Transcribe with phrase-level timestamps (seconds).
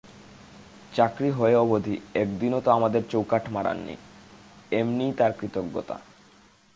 [0.93, 3.95] চাকরি হয়ে অবধি একদিনও তো আমাদের চৌকাঠ মাড়ান নি,
[4.71, 5.95] এমনি তাঁর কৃতজ্ঞতা!